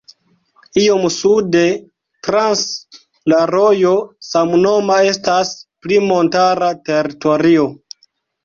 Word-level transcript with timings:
Iom 0.83 1.03
sude, 1.15 1.61
trans 2.27 2.63
la 3.33 3.43
rojo 3.51 3.93
samnoma, 4.31 4.99
estas 5.13 5.55
pli 5.85 6.03
montara 6.09 6.75
teritorio. 6.91 7.73